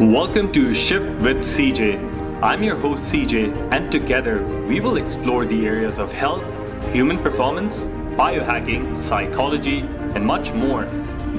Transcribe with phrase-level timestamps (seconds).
[0.00, 2.40] Welcome to Shift with CJ.
[2.40, 6.44] I'm your host CJ, and together we will explore the areas of health,
[6.92, 7.82] human performance,
[8.14, 9.80] biohacking, psychology,
[10.14, 10.84] and much more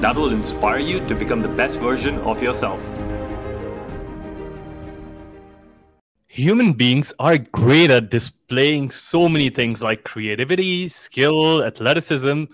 [0.02, 2.86] that will inspire you to become the best version of yourself.
[6.26, 12.44] Human beings are great at displaying so many things like creativity, skill, athleticism,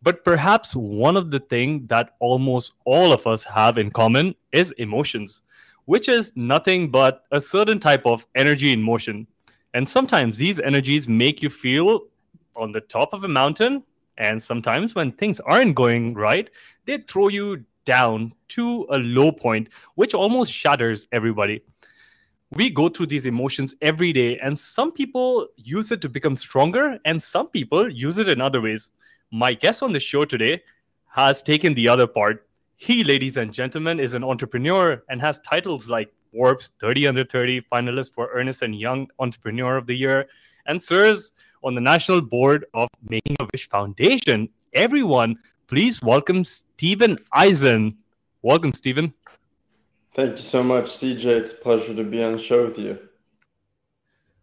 [0.00, 4.70] but perhaps one of the things that almost all of us have in common is
[4.78, 5.42] emotions
[5.86, 9.26] which is nothing but a certain type of energy in motion.
[9.74, 12.02] And sometimes these energies make you feel
[12.54, 13.82] on the top of a mountain.
[14.18, 16.50] And sometimes when things aren't going right,
[16.84, 21.62] they throw you down to a low point, which almost shatters everybody.
[22.52, 26.98] We go through these emotions every day, and some people use it to become stronger,
[27.04, 28.90] and some people use it in other ways.
[29.30, 30.62] My guest on the show today
[31.08, 32.45] has taken the other part
[32.76, 37.62] he, ladies and gentlemen, is an entrepreneur and has titles like Forbes 30 Under 30
[37.72, 40.26] finalist for Ernst and Young Entrepreneur of the Year
[40.66, 41.32] and serves
[41.64, 44.50] on the national board of Making a Wish Foundation.
[44.74, 45.36] Everyone,
[45.66, 47.98] please welcome Steven Izen.
[48.42, 49.14] Welcome, Steven.
[50.14, 51.24] Thank you so much, CJ.
[51.24, 52.98] It's a pleasure to be on the show with you.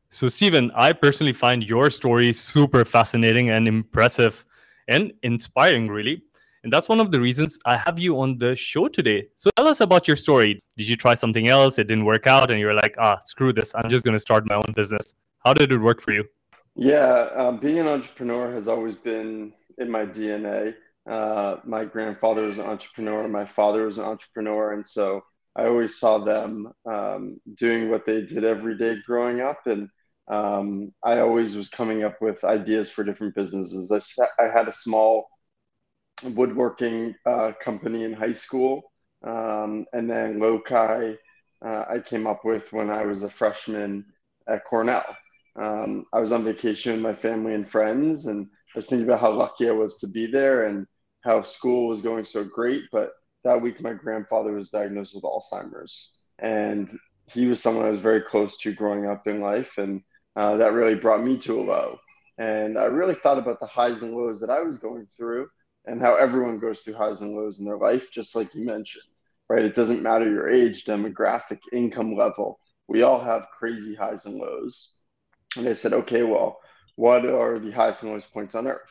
[0.09, 4.43] So, Steven, I personally find your story super fascinating and impressive
[4.87, 6.23] and inspiring, really.
[6.63, 9.27] And that's one of the reasons I have you on the show today.
[9.35, 10.61] So tell us about your story.
[10.77, 11.77] Did you try something else?
[11.77, 13.73] It didn't work out, and you're like, ah, screw this.
[13.75, 15.13] I'm just going to start my own business.
[15.45, 16.23] How did it work for you?
[16.75, 20.75] Yeah, um, being an entrepreneur has always been in my DNA.
[21.05, 25.21] Uh, my grandfather was an entrepreneur, my father was an entrepreneur, and so
[25.55, 29.89] I always saw them um, doing what they did every day growing up, and
[30.29, 33.91] um, I always was coming up with ideas for different businesses.
[33.91, 35.27] I, I had a small
[36.35, 38.91] woodworking uh, company in high school.
[39.23, 41.17] Um, and then Lokai,
[41.65, 44.05] uh, I came up with when I was a freshman
[44.47, 45.05] at Cornell.
[45.55, 49.21] Um, I was on vacation with my family and friends, and I was thinking about
[49.21, 50.85] how lucky I was to be there and
[51.21, 52.83] how school was going so great.
[52.91, 53.11] But
[53.43, 56.91] that week, my grandfather was diagnosed with Alzheimer's, and
[57.27, 60.01] he was someone I was very close to growing up in life, and
[60.35, 61.97] uh, that really brought me to a low.
[62.39, 65.47] And I really thought about the highs and lows that I was going through
[65.85, 69.03] and how everyone goes through highs and lows in their life, just like you mentioned,
[69.49, 69.65] right?
[69.65, 72.59] It doesn't matter your age, demographic, income level.
[72.87, 74.97] We all have crazy highs and lows.
[75.57, 76.59] And I said, okay, well,
[76.95, 78.81] what are the highest and lowest points on Earth?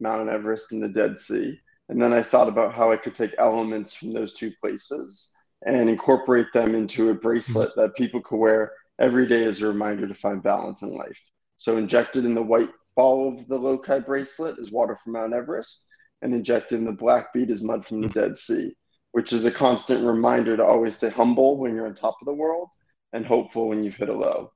[0.00, 1.60] Mount Everest and the Dead Sea.
[1.88, 5.34] And then I thought about how I could take elements from those two places
[5.66, 10.06] and incorporate them into a bracelet that people could wear every day as a reminder
[10.06, 11.20] to find balance in life.
[11.56, 15.88] So injected in the white ball of the Lokai bracelet is water from Mount Everest
[16.22, 18.74] and injected in the black bead is mud from the Dead Sea,
[19.12, 22.34] which is a constant reminder to always stay humble when you're on top of the
[22.34, 22.68] world
[23.12, 24.52] and hopeful when you've hit a low.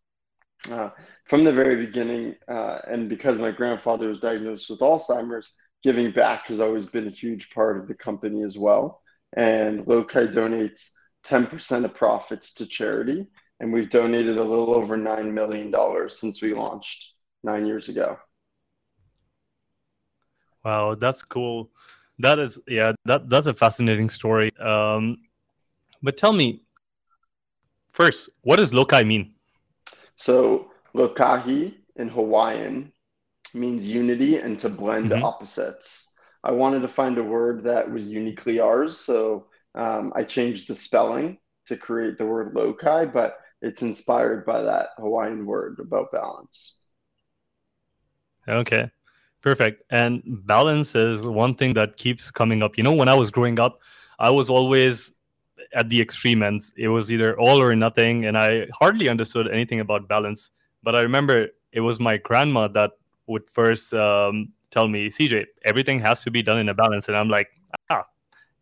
[0.70, 0.90] Uh,
[1.26, 6.46] from the very beginning, uh, and because my grandfather was diagnosed with Alzheimer's, giving back
[6.46, 9.02] has always been a huge part of the company as well.
[9.36, 10.90] And Lokai donates
[11.26, 13.26] 10% of profits to charity.
[13.60, 15.72] And we've donated a little over $9 million
[16.08, 18.18] since we launched nine years ago.
[20.64, 21.70] Wow, that's cool.
[22.18, 24.50] That is, yeah, that that's a fascinating story.
[24.58, 25.18] Um,
[26.02, 26.62] but tell me,
[27.92, 29.34] first, what does lokai mean?
[30.16, 32.92] So lokahi in Hawaiian
[33.52, 35.24] means unity and to blend mm-hmm.
[35.24, 36.12] opposites.
[36.42, 40.76] I wanted to find a word that was uniquely ours, so um, I changed the
[40.76, 46.86] spelling to create the word lokai, but it's inspired by that Hawaiian word about balance.
[48.46, 48.90] Okay.
[49.44, 49.82] Perfect.
[49.90, 52.78] And balance is one thing that keeps coming up.
[52.78, 53.82] You know, when I was growing up,
[54.18, 55.12] I was always
[55.74, 56.72] at the extreme ends.
[56.78, 60.50] It was either all or nothing, and I hardly understood anything about balance.
[60.82, 62.92] But I remember it was my grandma that
[63.26, 67.08] would first um, tell me, CJ, everything has to be done in a balance.
[67.08, 67.48] And I'm like,
[67.90, 68.06] ah,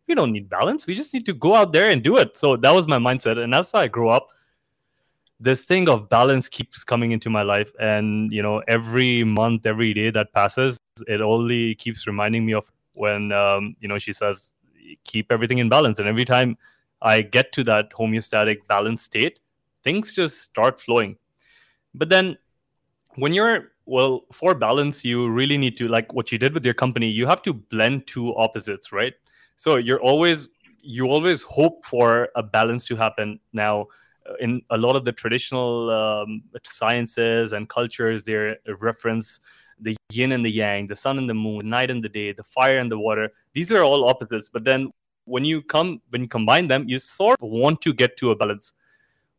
[0.05, 0.85] we don't need balance.
[0.85, 2.35] We just need to go out there and do it.
[2.35, 3.37] So that was my mindset.
[3.37, 4.27] And how I grew up
[5.43, 7.71] this thing of balance keeps coming into my life.
[7.79, 12.71] And you know every month every day that passes it only keeps reminding me of
[12.95, 14.53] when um, you know she says
[15.03, 15.99] keep everything in balance.
[15.99, 16.57] And every time
[17.01, 19.39] i get to that homeostatic balance state
[19.83, 21.17] things just start flowing.
[21.93, 22.37] But then
[23.15, 26.73] when you're well for balance you really need to like what you did with your
[26.73, 29.13] company you have to blend two opposites right?
[29.57, 30.47] So you're always
[30.81, 33.39] you always hope for a balance to happen.
[33.53, 33.87] Now
[34.39, 39.39] in a lot of the traditional um, sciences and cultures, they reference
[39.79, 42.43] the yin and the yang, the sun and the moon, night and the day, the
[42.43, 43.31] fire and the water.
[43.53, 44.49] These are all opposites.
[44.49, 44.91] But then
[45.25, 48.35] when you come when you combine them you sort of want to get to a
[48.35, 48.73] balance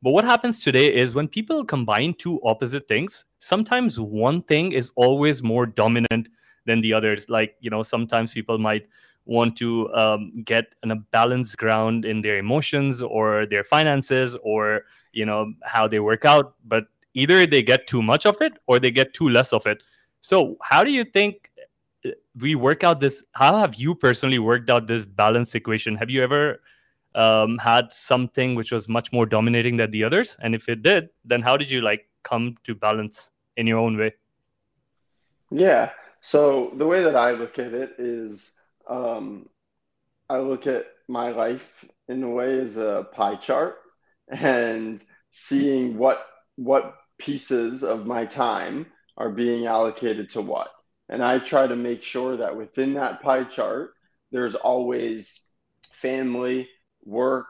[0.02, 4.90] but what happens today is when people combine two opposite things sometimes one thing is
[4.96, 6.28] always more dominant
[6.66, 8.86] than the others like you know sometimes people might
[9.26, 14.82] want to um, get in a balanced ground in their emotions or their finances or
[15.12, 16.84] you know how they work out but
[17.14, 19.82] either they get too much of it or they get too less of it.
[20.20, 21.50] So how do you think
[22.38, 25.96] we work out this how have you personally worked out this balance equation?
[25.96, 26.60] Have you ever
[27.14, 30.36] um, had something which was much more dominating than the others?
[30.40, 33.96] And if it did then how did you like come to balance in your own
[33.96, 34.14] way?
[35.50, 35.90] Yeah.
[36.20, 38.52] So the way that i look at it is
[38.88, 39.48] um,
[40.28, 43.76] i look at my life in a way as a pie chart
[44.28, 46.24] and seeing what
[46.56, 48.86] what pieces of my time
[49.16, 50.70] are being allocated to what
[51.08, 53.90] and I try to make sure that within that pie chart,
[54.32, 55.42] there's always
[55.92, 56.68] family,
[57.04, 57.46] work,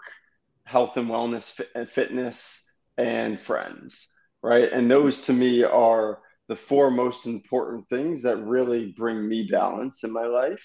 [0.65, 2.65] health and wellness, fit, fitness,
[2.97, 4.71] and friends, right?
[4.73, 10.05] And those to me are the four most important things that really bring me balance
[10.05, 10.63] in my life.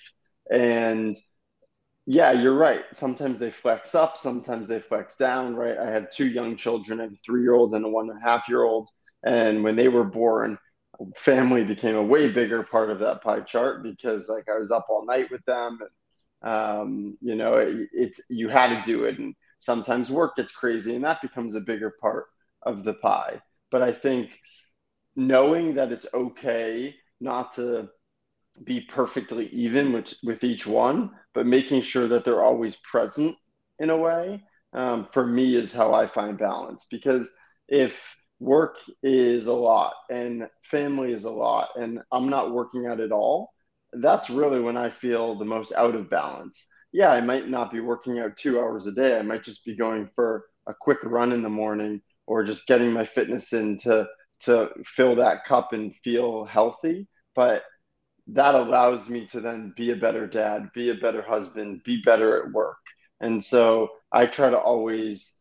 [0.52, 1.16] And
[2.06, 2.86] yeah, you're right.
[2.94, 5.78] Sometimes they flex up, sometimes they flex down, right?
[5.78, 8.20] I have two young children, I have a three year old and a one and
[8.20, 8.90] a half year old.
[9.26, 10.58] And when they were born,
[11.18, 14.88] family became a way bigger part of that pie chart because like I was up
[14.90, 15.80] all night with them
[16.44, 20.52] and um, you know it, it's you had to do it and sometimes work gets
[20.54, 22.26] crazy and that becomes a bigger part
[22.64, 23.42] of the pie
[23.72, 24.32] but I think
[25.16, 27.90] knowing that it's okay not to
[28.66, 33.36] be perfectly even with, with each one but making sure that they're always present
[33.80, 37.34] in a way um, for me is how I find balance because
[37.68, 38.00] if
[38.40, 43.12] work is a lot and family is a lot and I'm not working out at
[43.12, 43.52] all,
[43.94, 46.68] that's really when I feel the most out of balance.
[46.92, 49.18] Yeah, I might not be working out two hours a day.
[49.18, 52.92] I might just be going for a quick run in the morning or just getting
[52.92, 54.08] my fitness in to,
[54.42, 57.08] to fill that cup and feel healthy.
[57.36, 57.64] But
[58.34, 62.44] that allows me to then be a better dad, be a better husband, be better
[62.44, 62.78] at work.
[63.22, 65.36] And so I try to always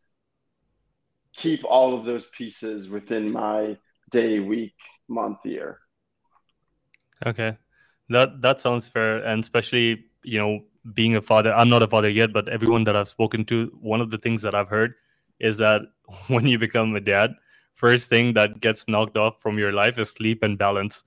[1.35, 3.77] keep all of those pieces within my
[4.11, 4.73] day, week,
[5.07, 5.79] month, year.
[7.25, 7.57] Okay,
[8.09, 10.61] that that sounds fair, and especially you know
[10.93, 11.53] being a father.
[11.53, 14.41] I'm not a father yet, but everyone that I've spoken to, one of the things
[14.41, 14.95] that I've heard
[15.39, 15.81] is that
[16.27, 17.31] when you become a dad,
[17.73, 21.03] first thing that gets knocked off from your life is sleep and balance.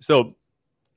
[0.00, 0.36] So,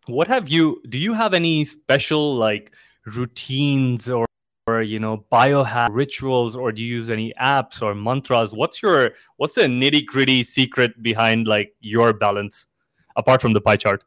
[0.08, 0.82] what have you?
[0.88, 2.74] Do you have any special like
[3.06, 4.26] routines or
[4.70, 9.12] or you know biohack rituals or do you use any apps or mantras what's your
[9.38, 12.68] what's the nitty gritty secret behind like your balance
[13.16, 14.04] apart from the pie chart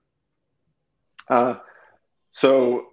[1.28, 1.56] uh,
[2.30, 2.86] so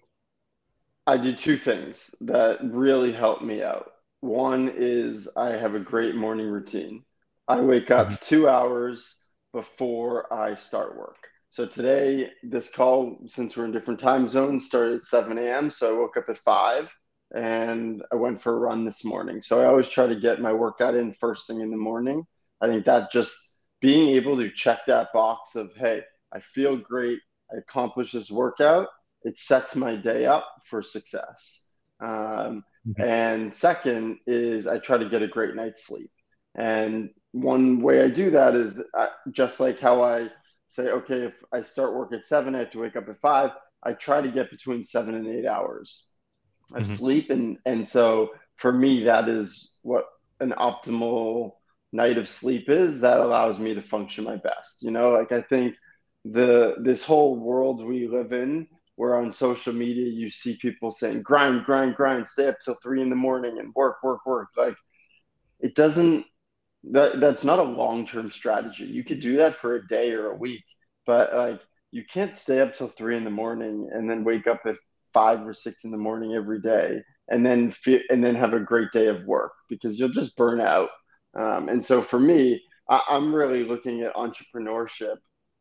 [1.06, 3.92] i do two things that really help me out
[4.22, 7.04] one is i have a great morning routine
[7.48, 8.16] i wake up mm-hmm.
[8.22, 14.28] two hours before i start work so today this call since we're in different time
[14.28, 16.90] zones started at 7 a.m so i woke up at 5
[17.36, 19.42] and I went for a run this morning.
[19.42, 22.26] So I always try to get my workout in first thing in the morning.
[22.62, 23.36] I think that just
[23.82, 26.02] being able to check that box of, hey,
[26.34, 27.20] I feel great,
[27.52, 28.88] I accomplished this workout,
[29.24, 31.66] it sets my day up for success.
[32.02, 33.02] Um, mm-hmm.
[33.02, 36.12] And second is I try to get a great night's sleep.
[36.56, 40.30] And one way I do that is I, just like how I
[40.70, 43.52] say, okay, if I start work at seven, I have to wake up at five.
[43.84, 46.10] I try to get between seven and eight hours
[46.74, 46.94] of mm-hmm.
[46.94, 50.06] sleep and and so for me that is what
[50.40, 51.54] an optimal
[51.92, 55.42] night of sleep is that allows me to function my best you know like i
[55.42, 55.76] think
[56.26, 61.22] the this whole world we live in where on social media you see people saying
[61.24, 64.76] grind grind grind stay up till three in the morning and work work work like
[65.60, 66.26] it doesn't
[66.92, 68.86] that that's not a long-term strategy.
[68.86, 70.64] You could do that for a day or a week
[71.06, 74.62] but like you can't stay up till three in the morning and then wake up
[74.68, 74.76] at
[75.14, 78.60] five or six in the morning every day and then fe- and then have a
[78.60, 80.90] great day of work because you'll just burn out.
[81.36, 85.18] Um, and so for me I- i'm really looking at entrepreneurship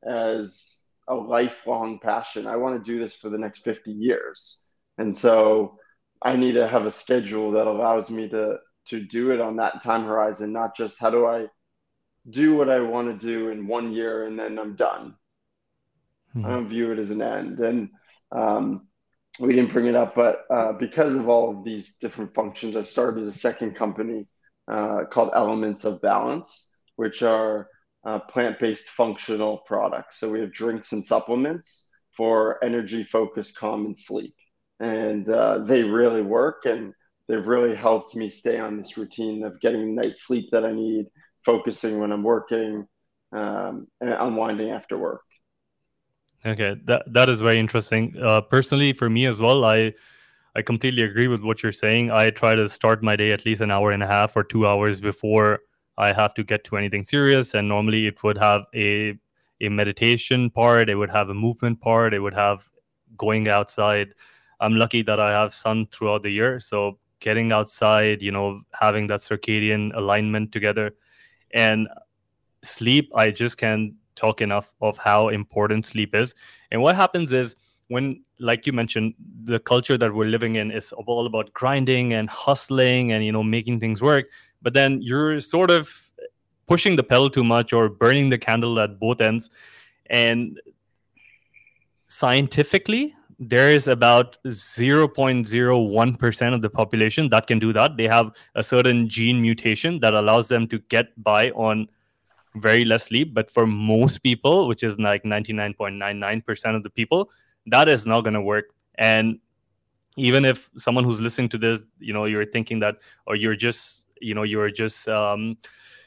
[0.06, 2.46] as a lifelong passion.
[2.46, 4.70] I want to do this for the next 50 years.
[4.98, 5.78] And so
[6.22, 8.56] i need to have a schedule that allows me to
[8.88, 11.46] to do it on that time horizon not just how do i
[12.30, 15.14] do what i want to do in one year and then i'm done
[16.32, 16.44] hmm.
[16.44, 17.88] i don't view it as an end and
[18.30, 18.88] um,
[19.38, 22.82] we didn't bring it up, but uh, because of all of these different functions, I
[22.82, 24.26] started a second company
[24.66, 27.68] uh, called Elements of Balance, which are
[28.04, 30.18] uh, plant based functional products.
[30.18, 34.34] So we have drinks and supplements for energy, focus, calm, and sleep.
[34.80, 36.92] and uh, they really work and
[37.28, 40.72] they've really helped me stay on this routine of getting the night's sleep that I
[40.72, 41.06] need,
[41.44, 42.86] focusing when I'm working,
[43.32, 45.22] um, and unwinding after work.
[46.44, 48.14] Okay, that that is very interesting.
[48.20, 49.92] Uh, personally, for me as well, I
[50.56, 52.10] I completely agree with what you're saying.
[52.10, 54.66] I try to start my day at least an hour and a half or two
[54.66, 55.60] hours before
[55.96, 59.18] I have to get to anything serious, and normally it would have a
[59.60, 62.70] a meditation part, it would have a movement part, it would have
[63.16, 64.14] going outside.
[64.60, 69.06] I'm lucky that I have sun throughout the year, so getting outside, you know, having
[69.08, 70.94] that circadian alignment together.
[71.52, 71.88] And
[72.62, 76.34] sleep, I just can't talk enough of how important sleep is.
[76.70, 77.56] And what happens is
[77.88, 82.28] when, like you mentioned, the culture that we're living in is all about grinding and
[82.28, 84.26] hustling and, you know, making things work.
[84.60, 86.10] But then you're sort of
[86.66, 89.48] pushing the pedal too much or burning the candle at both ends.
[90.10, 90.60] And
[92.04, 97.96] scientifically, there is about 0.01% of the population that can do that.
[97.96, 101.88] They have a certain gene mutation that allows them to get by on
[102.56, 103.34] very less sleep.
[103.34, 107.30] But for most people, which is like 99.99% of the people,
[107.66, 108.66] that is not going to work.
[108.96, 109.38] And
[110.16, 114.06] even if someone who's listening to this, you know, you're thinking that, or you're just,
[114.20, 115.56] you know, you're just um,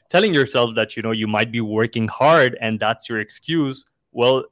[0.10, 3.86] telling yourself that, you know, you might be working hard and that's your excuse.
[4.12, 4.44] Well,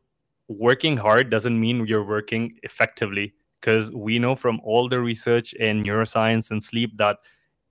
[0.49, 5.83] working hard doesn't mean you're working effectively because we know from all the research in
[5.83, 7.17] neuroscience and sleep that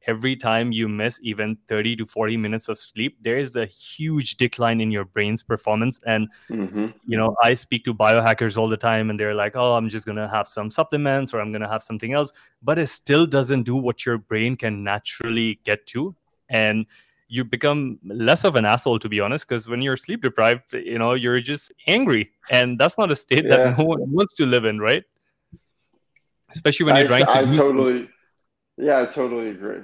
[0.06, 4.37] every time you miss even 30 to 40 minutes of sleep there is a huge
[4.37, 5.99] decline in your brain's performance.
[6.06, 6.87] And mm-hmm.
[7.04, 10.06] you know i speak to biohackers all the time and they're like oh i'm just
[10.06, 12.32] going to have some supplements or i'm going to have something else.
[12.62, 16.14] But it still doesn't do what your brain can naturally get to.
[16.49, 16.87] And
[17.28, 20.99] you become less of an asshole to be honest because when you're sleep deprived you
[20.99, 22.30] know you're just angry.
[22.50, 23.56] And that's not a state yeah.
[23.56, 25.04] that no one wants to live in right?
[26.50, 28.08] Especially when you're trying to i totally
[28.76, 29.82] yeah i totally agree.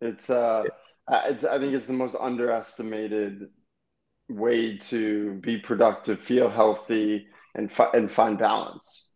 [0.00, 0.64] It's uh
[1.08, 1.28] yeah.
[1.28, 3.48] it's, i think it's the most underestimated
[4.28, 9.12] way to be productive feel healthy and fi- and find balance.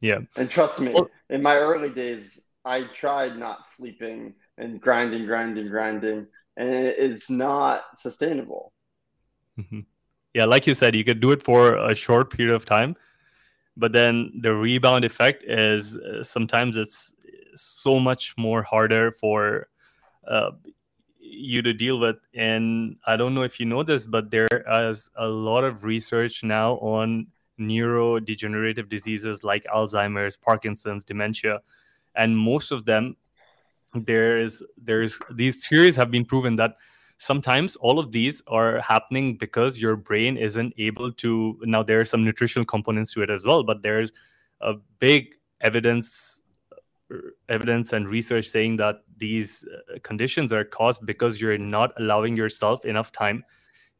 [0.00, 0.18] Yeah.
[0.36, 5.68] And trust me well, in my early days i tried not sleeping and grinding grinding
[5.68, 6.26] grinding
[6.58, 8.72] and it's not sustainable.
[9.58, 9.80] Mm-hmm.
[10.34, 12.96] Yeah, like you said, you could do it for a short period of time,
[13.76, 17.14] but then the rebound effect is uh, sometimes it's
[17.54, 19.68] so much more harder for
[20.26, 20.50] uh,
[21.18, 22.16] you to deal with.
[22.34, 26.42] And I don't know if you know this, but there is a lot of research
[26.42, 31.60] now on neurodegenerative diseases like Alzheimer's, Parkinson's, dementia,
[32.14, 33.16] and most of them
[34.04, 36.76] there is there's these theories have been proven that
[37.18, 42.04] sometimes all of these are happening because your brain isn't able to now there are
[42.04, 44.12] some nutritional components to it as well but there's
[44.60, 46.42] a big evidence
[47.48, 52.84] evidence and research saying that these uh, conditions are caused because you're not allowing yourself
[52.84, 53.42] enough time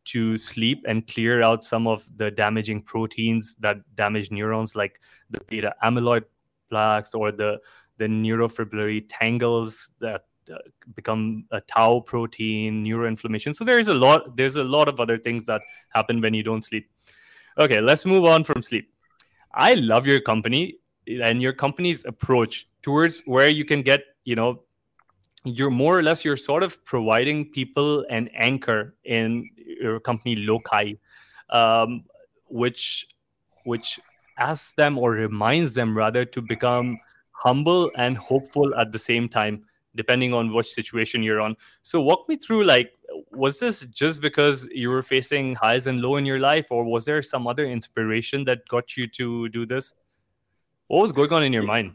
[0.05, 5.01] to sleep and clear out some of the damaging proteins that damage neurons like
[5.31, 6.25] the beta amyloid
[6.69, 7.59] plaques or the
[7.99, 10.59] the neurofibrillary tangles that uh,
[10.95, 13.55] become a tau protein neuroinflammation.
[13.55, 16.43] So there is a lot there's a lot of other things that happen when you
[16.43, 16.89] don't sleep.
[17.59, 18.91] Okay let's move on from sleep.
[19.53, 24.63] I love your company and your company's approach towards where you can get you know
[25.45, 30.99] you're more or less you're sort of providing people an anchor in your company Lokai
[31.51, 32.05] um,
[32.47, 33.07] which
[33.65, 34.01] which
[34.39, 36.99] asks them or reminds them rather to become
[37.43, 39.65] humble and hopeful at the same time
[39.95, 41.57] depending on which situation you're on.
[41.83, 42.93] So walk me through like
[43.33, 47.05] was this just because you were facing highs and low in your life or was
[47.05, 49.95] there some other inspiration that got you to do this?
[50.89, 51.95] What was going on in your mind?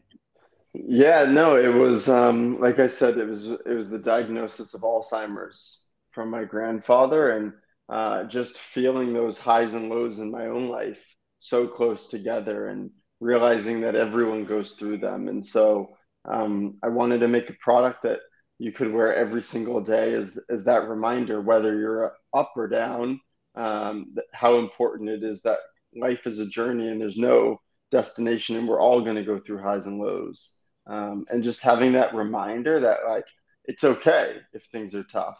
[0.73, 4.81] Yeah no it was um, like i said it was it was the diagnosis of
[4.81, 7.53] alzheimer's from my grandfather and
[7.89, 12.69] uh, just feeling those highs and lows in my own life so close together.
[12.69, 12.89] And
[13.23, 15.29] realizing that everyone goes through them.
[15.29, 18.19] And so um, I wanted to make a product that
[18.59, 23.19] you could wear every single day as, as that reminder, whether you're up or down,
[23.55, 25.59] um, how important it is that
[25.95, 27.61] life is a journey and there's no
[27.91, 30.61] destination and we're all going to go through highs and lows.
[30.85, 33.25] Um, and just having that reminder that like
[33.65, 35.39] it's okay if things are tough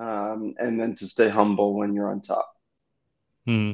[0.00, 2.50] um, and then to stay humble when you're on top.
[3.46, 3.72] Hmm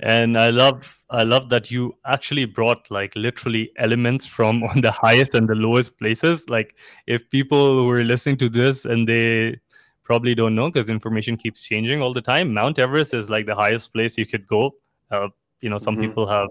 [0.00, 4.90] and i love i love that you actually brought like literally elements from on the
[4.90, 9.58] highest and the lowest places like if people were listening to this and they
[10.04, 13.54] probably don't know because information keeps changing all the time mount everest is like the
[13.54, 14.74] highest place you could go
[15.10, 15.28] uh,
[15.60, 16.08] you know some mm-hmm.
[16.08, 16.48] people have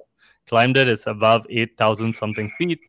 [0.48, 2.80] climbed it it's above 8000 something feet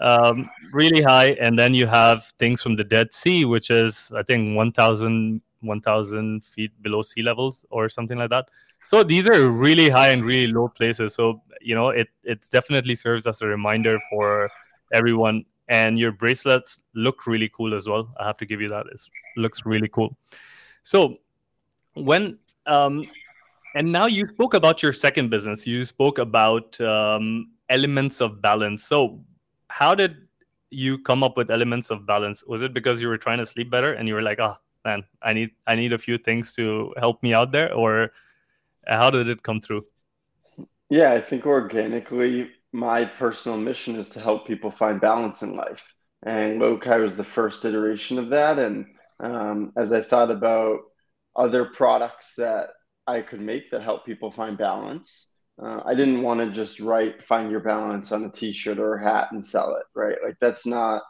[0.00, 1.32] um, really high.
[1.40, 6.42] And then you have things from the Dead Sea, which is I think 1,000 1,000
[6.42, 8.48] feet below sea levels or something like that.
[8.82, 11.14] So these are really high and really low places.
[11.14, 14.50] So you know it it definitely serves as a reminder for
[14.92, 15.44] everyone.
[15.68, 18.12] And your bracelets look really cool as well.
[18.18, 18.86] I have to give you that.
[18.86, 19.00] It
[19.36, 20.16] looks really cool.
[20.82, 21.18] So
[21.94, 23.06] when um,
[23.74, 25.66] and now you spoke about your second business.
[25.66, 28.82] You spoke about um, elements of balance.
[28.84, 29.20] So
[29.68, 30.16] how did
[30.70, 32.44] you come up with elements of balance?
[32.46, 35.04] Was it because you were trying to sleep better and you were like, oh man,
[35.22, 38.10] I need I need a few things to help me out there, or
[38.86, 39.84] how did it come through?
[40.88, 45.94] Yeah, I think organically, my personal mission is to help people find balance in life,
[46.24, 48.58] and Lokai was the first iteration of that.
[48.58, 48.86] And
[49.20, 50.80] um, as I thought about
[51.36, 52.70] other products that
[53.06, 55.36] I could make that help people find balance.
[55.62, 59.02] Uh, I didn't want to just write "find your balance" on a T-shirt or a
[59.02, 60.16] hat and sell it, right?
[60.24, 61.02] Like that's not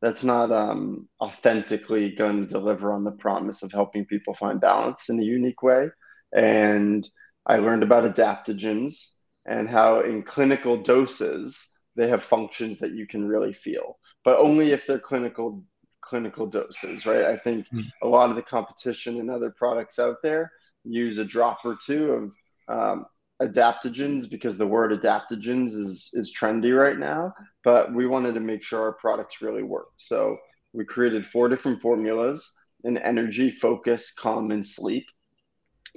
[0.00, 5.08] that's not um, authentically going to deliver on the promise of helping people find balance
[5.08, 5.90] in a unique way.
[6.32, 7.08] And
[7.46, 9.14] I learned about adaptogens
[9.46, 14.72] and how in clinical doses they have functions that you can really feel, but only
[14.72, 15.64] if they're clinical
[16.00, 17.24] clinical doses, right?
[17.24, 17.84] I think mm.
[18.02, 20.50] a lot of the competition and other products out there
[20.84, 22.34] use a drop or two of
[22.68, 23.06] um,
[23.42, 27.32] adaptogens because the word adaptogens is is trendy right now
[27.62, 30.36] but we wanted to make sure our products really work so
[30.72, 32.52] we created four different formulas
[32.84, 35.06] in energy focus calm and sleep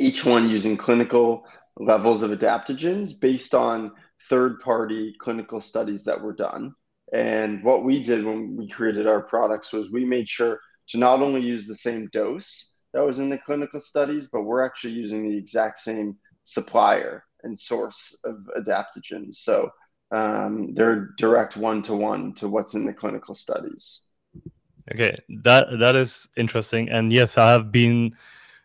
[0.01, 1.45] each one using clinical
[1.77, 3.91] levels of adaptogens based on
[4.29, 6.73] third party clinical studies that were done
[7.13, 11.21] and what we did when we created our products was we made sure to not
[11.21, 15.29] only use the same dose that was in the clinical studies but we're actually using
[15.29, 19.35] the exact same supplier and source of adaptogens.
[19.35, 19.71] So
[20.11, 24.07] um, they're direct one to one to what's in the clinical studies.
[24.91, 26.89] Okay, that that is interesting.
[26.89, 28.13] And yes, I have been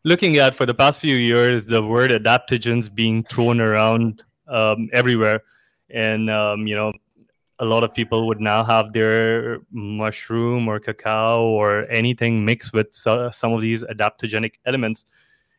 [0.06, 5.42] looking at for the past few years the word adaptogens being thrown around um, everywhere,
[5.90, 6.92] and um, you know,
[7.58, 12.94] a lot of people would now have their mushroom or cacao or anything mixed with
[12.94, 15.04] some of these adaptogenic elements.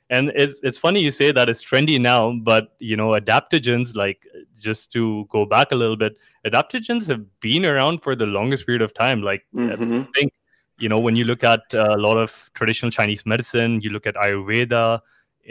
[0.09, 4.25] And it's it's funny you say that it's trendy now but you know adaptogens like
[4.57, 8.81] just to go back a little bit adaptogens have been around for the longest period
[8.81, 9.21] of time.
[9.21, 10.03] Like mm-hmm.
[10.03, 10.31] i think
[10.79, 14.15] you know when you look at a lot of traditional chinese medicine you look at
[14.15, 14.99] ayurveda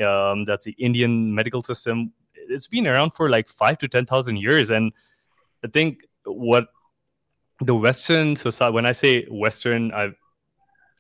[0.04, 2.12] um, that's the indian medical system
[2.48, 4.70] it's been around for like five to ten thousand years.
[4.70, 4.92] And
[5.64, 6.68] i think what
[7.60, 10.10] the western society when i say western i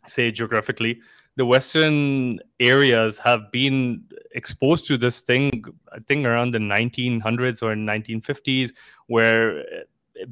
[0.06, 1.00] say geographically
[1.36, 7.74] the Western areas have been exposed to this thing, I think around the 1900s or
[7.74, 8.72] 1950s,
[9.06, 9.62] where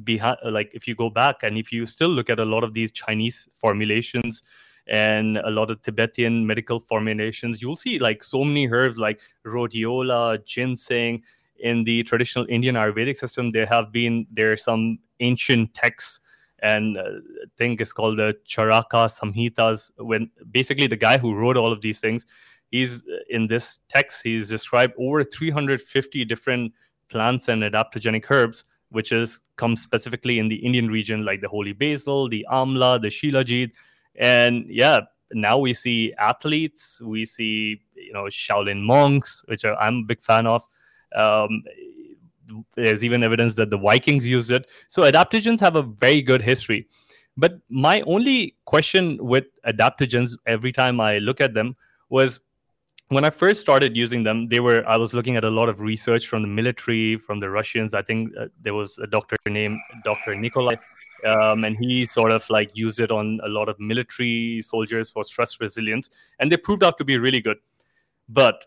[0.03, 2.73] behind, like if you go back and if you still look at a lot of
[2.73, 4.43] these Chinese formulations
[4.87, 10.43] and a lot of Tibetan medical formulations, you'll see like so many herbs like rhodiola,
[10.45, 11.23] ginseng.
[11.59, 16.19] In the traditional Indian Ayurvedic system, there have been there are some ancient texts
[16.59, 19.91] and uh, I think it's called the Charaka Samhitas.
[19.97, 22.25] When basically the guy who wrote all of these things,
[22.71, 26.73] he's uh, in this text, he's described over 350 different
[27.09, 31.73] plants and adaptogenic herbs, which is come specifically in the Indian region, like the holy
[31.73, 33.71] basil, the amla, the shilajit,
[34.15, 35.01] and yeah.
[35.33, 40.21] Now we see athletes, we see you know Shaolin monks, which are, I'm a big
[40.21, 40.63] fan of.
[41.15, 41.63] Um,
[42.75, 44.67] there's even evidence that the Vikings used it.
[44.87, 46.87] So adaptogens have a very good history.
[47.37, 51.75] But my only question with adaptogens every time I look at them
[52.09, 52.39] was
[53.09, 55.79] when I first started using them, they were I was looking at a lot of
[55.79, 57.93] research from the military, from the Russians.
[57.93, 60.35] I think uh, there was a doctor named Dr.
[60.35, 60.75] Nikolai,
[61.25, 65.23] um, and he sort of like used it on a lot of military soldiers for
[65.23, 67.57] stress resilience, and they proved out to be really good.
[68.27, 68.65] But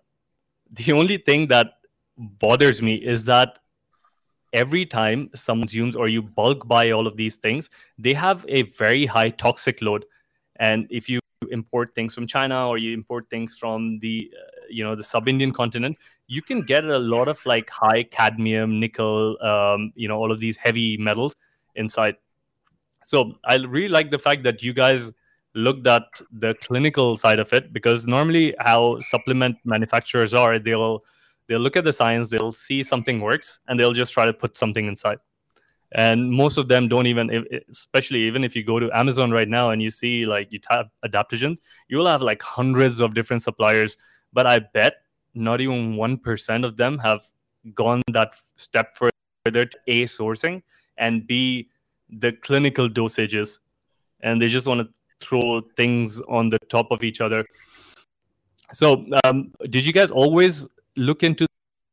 [0.70, 1.74] the only thing that
[2.16, 3.59] bothers me is that
[4.53, 8.62] every time someone consumes or you bulk buy all of these things, they have a
[8.62, 10.05] very high toxic load.
[10.57, 14.84] And if you import things from China or you import things from the uh, you
[14.84, 19.92] know the sub-Indian continent, you can get a lot of like high cadmium, nickel, um,
[19.94, 21.34] you know all of these heavy metals
[21.74, 22.16] inside.
[23.04, 25.12] So I really like the fact that you guys
[25.54, 31.02] looked at the clinical side of it because normally how supplement manufacturers are, they'll
[31.48, 34.56] they'll look at the science they'll see something works and they'll just try to put
[34.56, 35.18] something inside
[35.92, 39.70] and most of them don't even especially even if you go to amazon right now
[39.70, 43.96] and you see like you tap adaptogens you'll have like hundreds of different suppliers
[44.33, 44.96] but i bet
[45.35, 47.20] not even 1% of them have
[47.74, 50.62] gone that step further to a sourcing
[50.98, 51.68] and b
[52.11, 53.59] the clinical dosages,
[54.20, 54.88] and they just want to
[55.20, 57.44] throw things on the top of each other.
[58.72, 61.46] So, um, did you guys always look into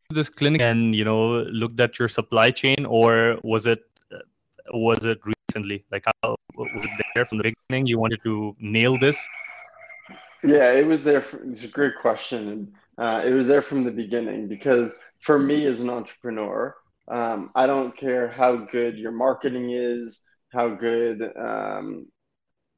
[0.09, 4.19] this clinic and you know looked at your supply chain, or was it uh,
[4.73, 5.85] was it recently?
[5.91, 7.87] Like, how was it there from the beginning?
[7.87, 9.17] You wanted to nail this.
[10.43, 11.21] Yeah, it was there.
[11.21, 15.65] For, it's a great question, uh, it was there from the beginning because for me
[15.65, 16.75] as an entrepreneur,
[17.07, 20.21] um, I don't care how good your marketing is,
[20.53, 22.07] how good um,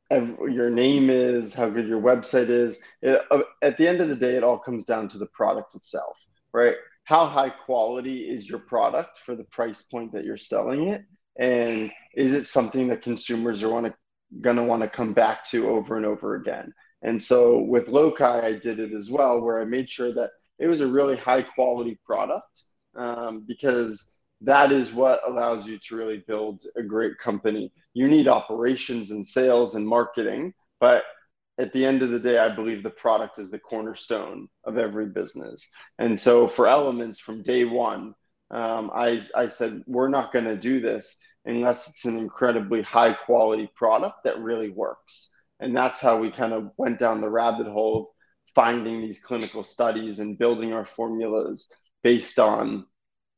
[0.10, 2.80] your name is, how good your website is.
[3.02, 5.76] It, uh, at the end of the day, it all comes down to the product
[5.76, 6.18] itself,
[6.52, 6.76] right?
[7.08, 11.06] How high quality is your product for the price point that you're selling it?
[11.40, 13.96] And is it something that consumers are wanna,
[14.42, 16.74] gonna wanna come back to over and over again?
[17.04, 20.68] And so with Lokai, I did it as well, where I made sure that it
[20.68, 22.64] was a really high quality product
[22.98, 27.72] um, because that is what allows you to really build a great company.
[27.94, 31.04] You need operations and sales and marketing, but
[31.60, 35.08] at the end of the day, I believe the product is the cornerstone of every
[35.08, 35.72] business.
[35.98, 38.14] And so for Elements from day one,
[38.52, 43.14] um, I, I said, we're not going to do this unless it's an incredibly high
[43.14, 45.34] quality product that really works.
[45.60, 48.06] And that's how we kind of went down the rabbit hole of
[48.54, 51.72] finding these clinical studies and building our formulas
[52.04, 52.86] based on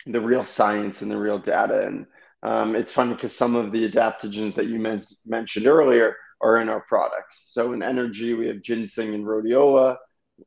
[0.06, 1.86] the real science and the real data.
[1.86, 2.06] And
[2.44, 6.70] um, it's funny because some of the adaptogens that you men- mentioned earlier are in
[6.70, 7.52] our products.
[7.54, 9.98] So in energy, we have ginseng and rhodiola.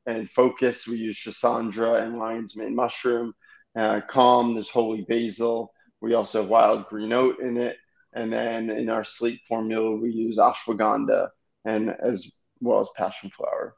[0.07, 3.35] And focus, we use schisandra and lion's mane mushroom.
[3.77, 5.73] Uh, calm, there's holy basil.
[6.01, 7.77] We also have wild green oat in it.
[8.15, 11.29] And then in our sleep formula, we use ashwagandha
[11.65, 13.77] and as well as passion flower.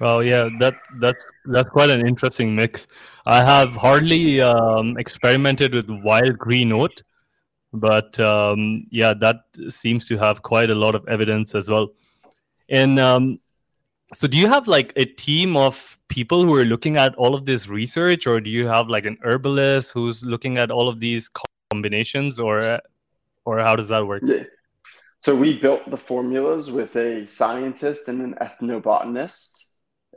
[0.00, 2.86] Well, yeah, that that's that's quite an interesting mix.
[3.24, 7.02] I have hardly um, experimented with wild green oat,
[7.80, 11.88] but um, yeah, that seems to have quite a lot of evidence as well.
[12.68, 13.40] And um,
[14.14, 17.46] so, do you have like a team of people who are looking at all of
[17.46, 21.30] this research, or do you have like an herbalist who's looking at all of these
[21.70, 22.80] combinations, or
[23.44, 24.22] or how does that work?
[24.24, 24.44] Yeah.
[25.18, 29.66] So we built the formulas with a scientist and an ethnobotanist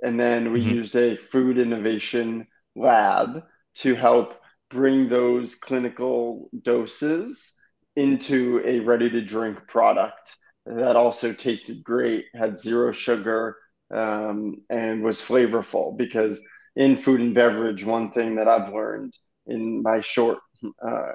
[0.04, 0.76] and then we mm-hmm.
[0.76, 3.44] used a food innovation lab
[3.76, 7.56] to help bring those clinical doses
[7.96, 13.58] into a ready to drink product that also tasted great, had zero sugar,
[13.94, 15.98] um, and was flavorful.
[15.98, 16.42] Because
[16.76, 19.14] in food and beverage, one thing that I've learned
[19.48, 20.40] in my short
[20.86, 21.12] uh,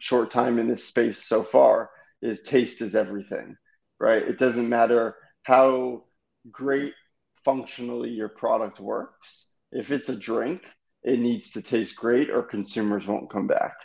[0.00, 1.90] short time in this space so far
[2.22, 3.56] is taste is everything,
[4.00, 4.22] right?
[4.22, 6.04] It doesn't matter how
[6.50, 6.94] great
[7.44, 9.48] functionally your product works.
[9.70, 10.62] If it's a drink,
[11.06, 13.76] it needs to taste great or consumers won't come back.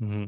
[0.00, 0.26] Mm-hmm.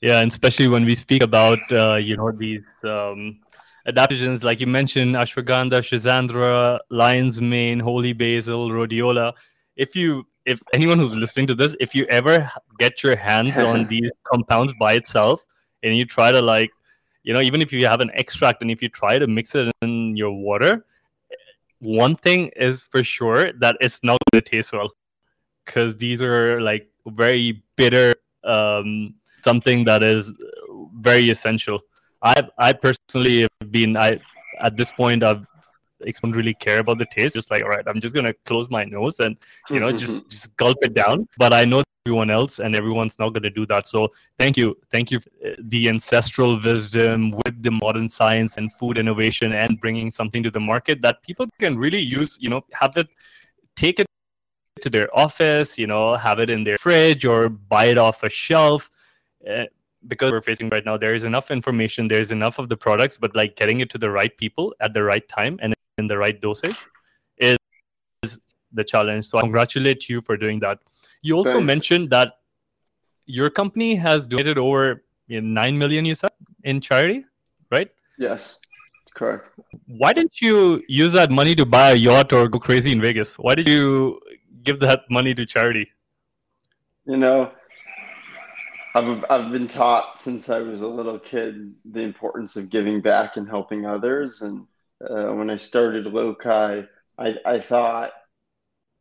[0.00, 3.38] Yeah, and especially when we speak about uh, you know these um,
[3.86, 9.32] adaptogens, like you mentioned, ashwagandha, schisandra, lion's mane, holy basil, rhodiola.
[9.76, 13.86] If you, if anyone who's listening to this, if you ever get your hands on
[13.94, 15.44] these compounds by itself,
[15.84, 16.70] and you try to like,
[17.22, 19.72] you know, even if you have an extract and if you try to mix it
[19.82, 20.84] in your water,
[21.78, 24.90] one thing is for sure that it's not going to taste well
[25.64, 30.32] because these are like very bitter um, something that is
[30.96, 31.80] very essential
[32.22, 34.18] i i personally have been i
[34.60, 35.44] at this point i've
[36.06, 37.34] I don't really care about the taste.
[37.34, 39.36] Just like, all right, I'm just gonna close my nose and
[39.70, 41.28] you know just just gulp it down.
[41.38, 43.86] But I know everyone else, and everyone's not gonna do that.
[43.88, 45.20] So thank you, thank you,
[45.58, 50.60] the ancestral wisdom with the modern science and food innovation and bringing something to the
[50.60, 52.38] market that people can really use.
[52.40, 53.08] You know, have it,
[53.76, 54.06] take it
[54.82, 55.78] to their office.
[55.78, 58.90] You know, have it in their fridge or buy it off a shelf.
[59.48, 59.64] Uh,
[60.08, 63.36] because we're facing right now there is enough information there's enough of the products but
[63.36, 66.40] like getting it to the right people at the right time and in the right
[66.40, 66.76] dosage
[67.38, 67.58] is
[68.72, 69.26] the challenge.
[69.26, 70.78] So I congratulate you for doing that.
[71.22, 71.66] You also Thanks.
[71.66, 72.38] mentioned that
[73.26, 76.30] your company has donated over you know, 9 million, you said,
[76.64, 77.24] in charity,
[77.70, 77.90] right?
[78.18, 78.60] Yes,
[79.14, 79.50] correct.
[79.86, 83.38] Why didn't you use that money to buy a yacht or go crazy in Vegas?
[83.38, 84.20] Why did you
[84.64, 85.90] give that money to charity?
[87.04, 87.50] You know,
[88.94, 93.36] I've, I've been taught since I was a little kid the importance of giving back
[93.36, 94.42] and helping others.
[94.42, 94.66] And
[95.00, 96.86] uh, when I started Lokai,
[97.18, 98.12] I, I thought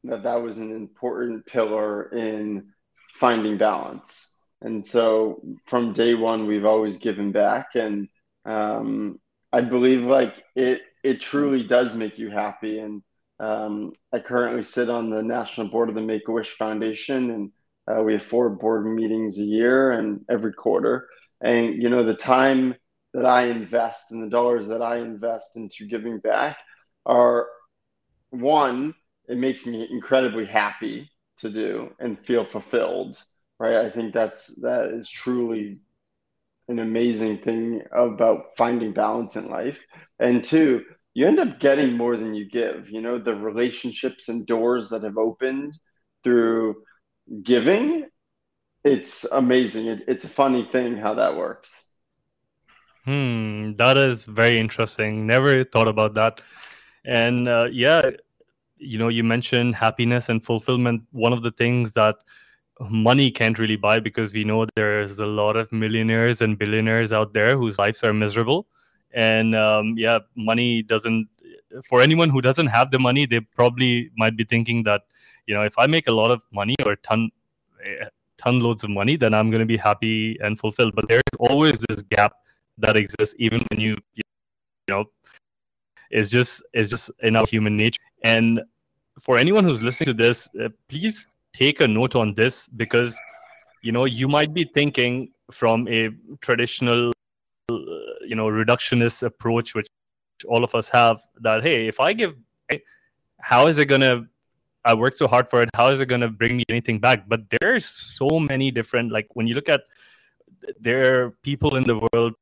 [0.06, 2.72] that that was an important pillar in
[3.16, 4.40] finding balance.
[4.62, 7.76] And so from day one, we've always given back.
[7.76, 8.08] And
[8.46, 9.20] um,
[9.52, 12.80] I believe like it, it truly does make you happy.
[12.80, 13.04] And
[13.42, 17.32] um, I currently sit on the national board of the Make a Wish Foundation.
[17.32, 17.52] And
[17.90, 21.08] Uh, we have four board meetings a year and every quarter.
[21.42, 22.76] And, you know, the time
[23.14, 26.58] that I invest and the dollars that I invest into giving back
[27.06, 27.48] are
[28.30, 28.94] one,
[29.28, 31.10] it makes me incredibly happy
[31.42, 33.18] to do and feel fulfilled,
[33.60, 33.86] right?
[33.86, 35.82] I think that's, that is truly
[36.68, 39.80] an amazing thing about finding balance in life.
[40.20, 42.90] And two, you end up getting more than you give.
[42.90, 45.78] You know, the relationships and doors that have opened
[46.24, 46.84] through
[47.44, 48.06] giving,
[48.84, 49.88] it's amazing.
[49.88, 51.90] It, it's a funny thing how that works.
[53.06, 55.26] Hmm, that is very interesting.
[55.26, 56.42] Never thought about that.
[57.04, 58.12] And uh, yeah,
[58.78, 61.04] you know, you mentioned happiness and fulfillment.
[61.12, 62.16] One of the things that
[62.80, 67.34] money can't really buy because we know there's a lot of millionaires and billionaires out
[67.34, 68.68] there whose lives are miserable
[69.14, 71.28] and um, yeah money doesn't
[71.84, 75.02] for anyone who doesn't have the money they probably might be thinking that
[75.48, 77.30] you know if i make a lot of money or ton
[77.84, 78.06] eh,
[78.38, 80.94] ton loads of money then i'm going to be happy and fulfilled.
[80.96, 82.34] But there's always this gap
[82.78, 84.24] that exists even when you you
[84.90, 85.06] know
[86.10, 88.02] it's just it's just in our human nature.
[88.24, 88.62] And
[89.20, 93.20] for anyone who's listening to this uh, please take a note on this because
[93.82, 96.10] you know you might be thinking from a
[96.42, 97.12] traditional
[97.76, 99.88] Uh, you know reductionist approach which
[100.48, 102.34] all of us have that hey if i give
[103.42, 104.28] how is it to
[104.86, 107.28] i worked so hard for it how is it to bring me anything back?
[107.28, 109.82] But there's so many different like when you look at
[110.80, 112.34] there are people in the world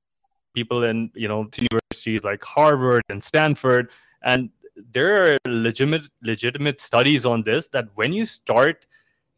[0.53, 3.89] people in you know universities like harvard and stanford
[4.23, 4.49] and
[4.91, 8.85] there are legitimate legitimate studies on this that when you start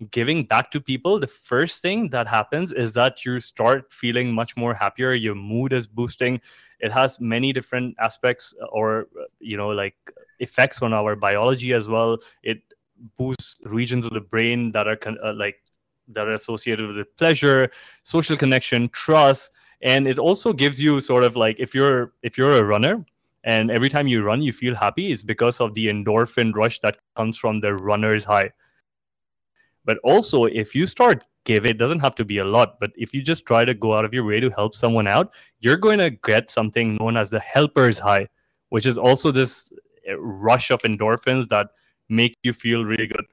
[0.09, 4.57] giving back to people, the first thing that happens is that you start feeling much
[4.57, 5.13] more happier.
[5.13, 6.41] Your mood is boosting.
[6.79, 9.07] It has many different aspects or,
[9.39, 9.95] you know, like
[10.39, 12.17] effects on our biology as well.
[12.41, 12.61] It
[13.17, 15.61] boosts regions of the brain that are uh, like
[16.07, 17.71] that are associated with pleasure,
[18.03, 22.57] social connection, trust, and it also gives you sort of like if you're if you're
[22.57, 23.05] a runner
[23.43, 26.97] and every time you run you feel happy, it's because of the endorphin rush that
[27.15, 28.51] comes from the runner's high
[29.85, 33.13] but also, if you start give, it doesn't have to be a lot, but if
[33.13, 35.97] you just try to go out of your way to help someone out, you're going
[35.97, 38.27] to get something known as the helper's high,
[38.69, 39.71] which is also this
[40.07, 41.67] eh, rush of endorphins that
[42.09, 43.25] make you feel really good.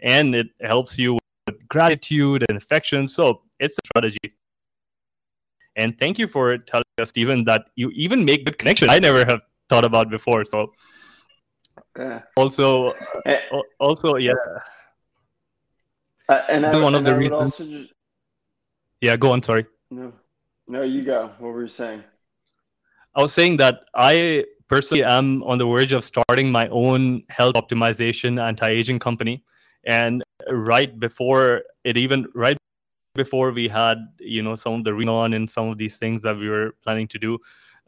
[0.00, 3.06] And it helps you with gratitude and affection.
[3.06, 4.36] So it's a strategy.
[5.76, 8.90] And thank you for telling us, Steven, that you even make good connection.
[8.90, 10.44] I never have thought about before.
[10.44, 10.72] So
[12.36, 12.92] also,
[13.26, 13.40] eh.
[13.78, 14.34] also, yeah.
[16.28, 17.56] Uh, and I, one of the reasons.
[17.56, 17.92] Just...
[19.00, 19.42] Yeah, go on.
[19.42, 19.66] Sorry.
[19.90, 20.12] No,
[20.68, 21.30] no, you go.
[21.38, 22.02] What were you saying?
[23.14, 27.54] I was saying that I personally am on the verge of starting my own health
[27.54, 29.44] optimization anti-aging company,
[29.84, 32.56] and right before it even right
[33.14, 36.36] before we had you know some of the renon and some of these things that
[36.36, 37.38] we were planning to do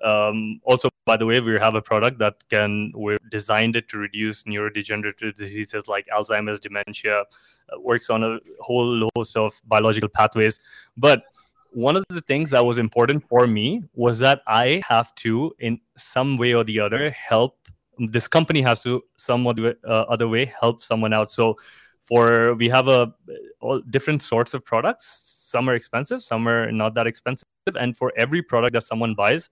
[0.05, 3.99] um, also, by the way, we have a product that can we designed it to
[3.99, 10.61] reduce neurodegenerative diseases like Alzheimer's, dementia, uh, works on a whole host of biological pathways.
[10.97, 11.23] But
[11.71, 15.81] one of the things that was important for me was that I have to, in
[15.97, 17.59] some way or the other, help.
[17.99, 21.31] This company has to, some other, uh, other way, help someone out.
[21.31, 21.57] So,
[22.03, 23.15] for we have a
[23.61, 25.07] all different sorts of products.
[25.51, 27.47] Some are expensive, some are not that expensive,
[27.81, 29.49] and for every product that someone buys,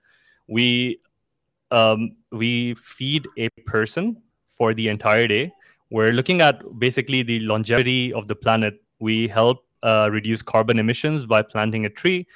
[0.49, 0.99] we
[1.71, 4.23] um, we feed a person
[4.57, 5.53] for the entire day.
[5.91, 8.75] We're looking at basically the longevity of the planet.
[8.99, 12.27] We help uh, reduce carbon emissions by planting a tree,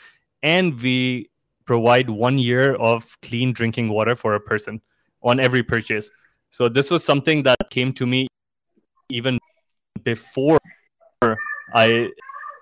[0.42, 1.30] and we
[1.64, 4.80] provide one year of clean drinking water for a person
[5.22, 6.10] on every purchase.
[6.50, 8.28] So this was something that came to me
[9.08, 9.38] even
[10.04, 10.58] before
[11.74, 12.10] I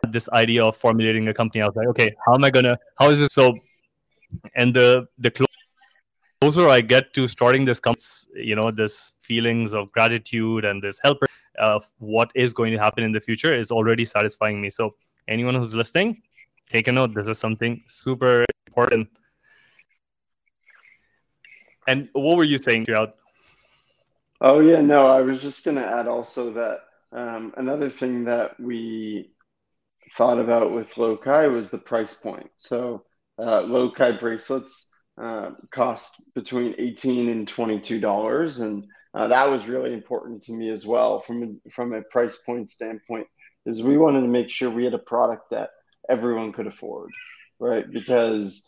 [0.02, 1.62] had this idea of formulating a company.
[1.62, 2.78] I was like, okay, how am I gonna?
[2.98, 3.54] How is this so?
[4.54, 5.30] And the the
[6.40, 11.00] closer I get to starting this, comes you know this feelings of gratitude and this
[11.02, 11.26] helper
[11.58, 14.70] of what is going to happen in the future is already satisfying me.
[14.70, 14.94] So
[15.28, 16.22] anyone who's listening,
[16.68, 17.14] take a note.
[17.14, 19.08] This is something super important.
[21.86, 23.14] And what were you saying, throughout?
[24.40, 26.80] Oh yeah, no, I was just going to add also that
[27.12, 29.30] um, another thing that we
[30.16, 32.50] thought about with Lokai was the price point.
[32.56, 33.04] So
[33.38, 39.92] uh, Lokai bracelets uh, cost between 18 and 22 dollars and uh, that was really
[39.92, 43.26] important to me as well from a, from a price point standpoint
[43.66, 45.70] is we wanted to make sure we had a product that
[46.10, 47.10] everyone could afford
[47.60, 48.64] right because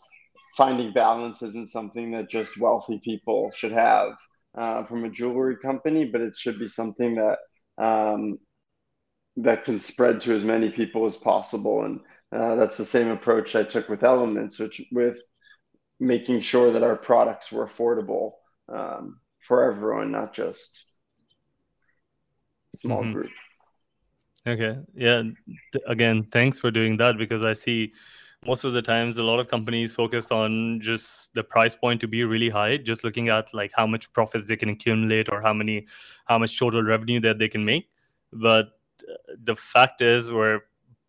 [0.55, 4.13] finding balance isn't something that just wealthy people should have
[4.57, 7.39] uh, from a jewelry company but it should be something that
[7.77, 8.37] um,
[9.37, 11.83] that can spread to as many people as possible.
[11.83, 11.99] And
[12.31, 15.19] uh, that's the same approach I took with Elements, which with
[15.99, 18.31] making sure that our products were affordable
[18.69, 20.85] um, for everyone, not just
[22.75, 23.13] small mm-hmm.
[23.13, 23.29] group.
[24.45, 24.77] Okay.
[24.95, 25.23] Yeah.
[25.87, 27.93] Again, thanks for doing that because I see
[28.45, 32.07] most of the times a lot of companies focus on just the price point to
[32.07, 35.53] be really high just looking at like how much profits they can accumulate or how
[35.53, 35.87] many
[36.25, 37.89] how much total revenue that they can make
[38.31, 40.61] but uh, the fact is we're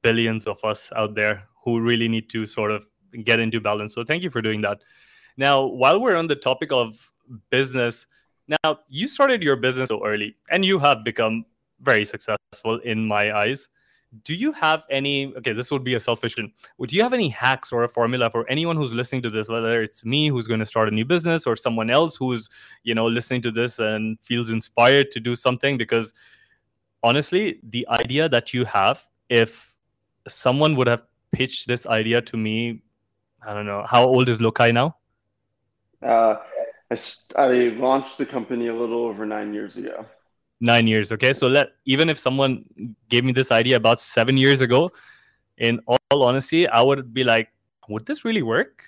[0.02, 2.86] billions of us out there who really need to sort of
[3.24, 3.94] get into balance.
[3.94, 4.80] So thank you for doing that.
[5.36, 7.10] Now while we're on the topic of
[7.50, 8.06] business
[8.48, 11.44] now you started your business so early and you have become
[11.80, 13.68] very successful in my eyes.
[14.24, 17.28] Do you have any okay this would be a selfish one would you have any
[17.28, 20.60] hacks or a formula for anyone who's listening to this whether it's me who's going
[20.60, 22.48] to start a new business or someone else who's
[22.84, 25.76] you know listening to this and feels inspired to do something?
[25.76, 26.14] Because
[27.02, 29.76] honestly the idea that you have if
[30.28, 32.82] someone would have pitched this idea to me
[33.46, 34.96] i don't know how old is lokai now?
[36.02, 36.36] Uh,
[36.90, 36.96] I,
[37.36, 40.06] I launched the company a little over nine years ago.
[40.60, 42.64] Nine years okay so let even if someone
[43.08, 44.90] gave me this idea about seven years ago
[45.56, 47.48] in all honesty i would be like
[47.88, 48.84] would this really work?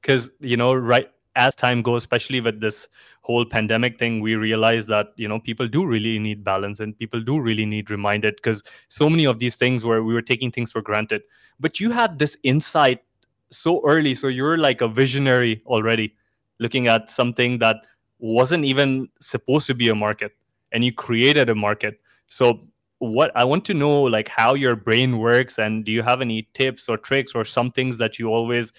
[0.00, 2.86] Because you know right as time goes especially with this
[3.22, 7.20] whole pandemic thing we realize that you know people do really need balance and people
[7.20, 10.70] do really need reminded because so many of these things where we were taking things
[10.70, 11.22] for granted.
[11.58, 13.02] But you had this insight
[13.50, 16.14] so early so you're like a visionary already
[16.58, 17.76] looking at something that
[18.18, 20.32] wasn't even supposed to be a market
[20.72, 22.00] and you created a market.
[22.26, 22.60] So
[22.98, 26.48] what i want to know like how your brain works and do you have any
[26.54, 28.72] tips or tricks or some things that you always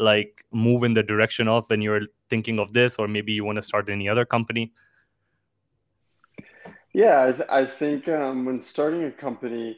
[0.00, 3.56] like move in the direction of when you're thinking of this or maybe you want
[3.56, 4.72] to start any other company
[6.92, 9.76] yeah i, th- I think um, when starting a company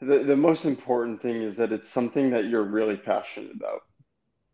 [0.00, 3.80] the, the most important thing is that it's something that you're really passionate about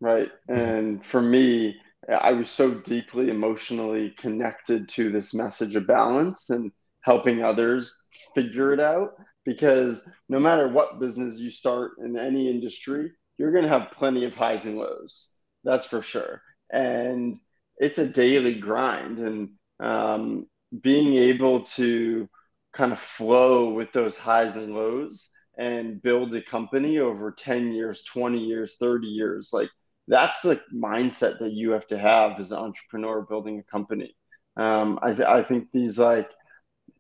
[0.01, 0.61] right mm-hmm.
[0.61, 1.77] and for me
[2.09, 8.73] I was so deeply emotionally connected to this message of balance and helping others figure
[8.73, 9.15] it out.
[9.45, 13.11] Because no matter what business you start in any industry,
[13.43, 15.33] you're going to have plenty of highs and lows.
[15.65, 16.41] That's for sure.
[16.73, 17.41] And
[17.77, 19.19] it's a daily grind.
[19.19, 19.51] And
[19.81, 20.47] um,
[20.81, 22.29] being able to
[22.73, 28.05] kind of flow with those highs and lows and build a company over 10 years,
[28.05, 29.71] 20 years, 30 years, like
[30.07, 34.15] that's the mindset that you have to have as an entrepreneur building a company.
[34.57, 36.31] Um, I, I think these like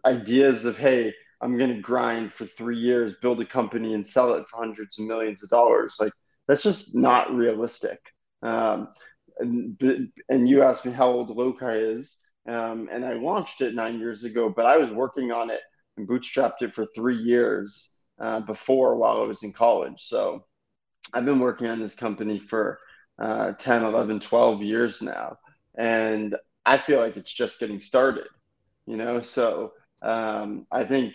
[0.05, 4.35] ideas of, hey, I'm going to grind for three years, build a company and sell
[4.35, 5.99] it for hundreds of millions of dollars.
[6.01, 6.13] Like
[6.49, 7.99] that's just not realistic.
[8.43, 8.89] Um,
[9.39, 12.19] and, and you asked me how old Lokai is.
[12.49, 15.61] Um, and I launched it nine years ago, but I was working on it
[15.97, 20.01] and bootstrapped it for three years uh, before while I was in college.
[20.01, 20.45] So
[21.13, 22.79] I've been working on this company for
[23.21, 25.37] uh, 10, 11, 12 years now.
[25.77, 28.27] And I feel like it's just getting started,
[28.87, 29.21] you know?
[29.21, 31.15] So um, I think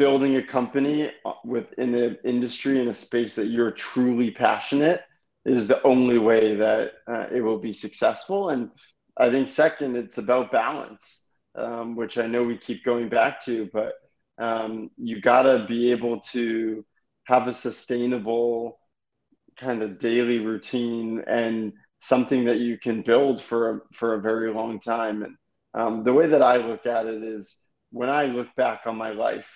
[0.00, 1.12] building a company
[1.44, 5.02] within the industry in a space that you're truly passionate
[5.44, 8.48] is the only way that uh, it will be successful.
[8.48, 8.70] And
[9.18, 13.68] I think second, it's about balance, um, which I know we keep going back to,
[13.74, 13.92] but
[14.38, 16.82] um, you got to be able to
[17.24, 18.78] have a sustainable
[19.58, 24.50] kind of daily routine and something that you can build for a, for a very
[24.50, 25.24] long time.
[25.24, 25.34] And
[25.74, 27.58] um, the way that I look at it is
[27.90, 29.50] when I look back on my life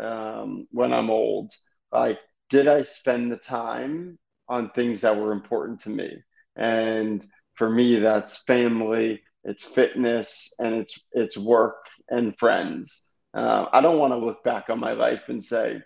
[0.00, 1.52] um, when I'm old,
[1.92, 2.18] like,
[2.50, 6.16] did I spend the time on things that were important to me?
[6.56, 11.76] And for me, that's family, it's fitness, and it's it's work
[12.08, 13.10] and friends.
[13.34, 15.82] Uh, I don't want to look back on my life and say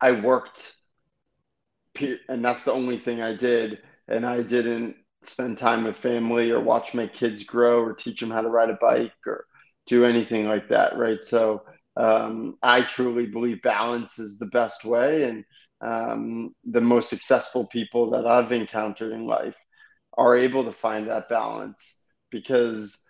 [0.00, 0.74] I worked
[2.28, 3.78] and that's the only thing I did.
[4.08, 8.30] And I didn't spend time with family or watch my kids grow or teach them
[8.30, 9.46] how to ride a bike or
[9.86, 10.96] do anything like that.
[10.96, 11.24] Right.
[11.24, 11.62] So
[11.96, 15.24] um, I truly believe balance is the best way.
[15.24, 15.44] And
[15.80, 19.56] um, the most successful people that I've encountered in life
[20.16, 23.02] are able to find that balance because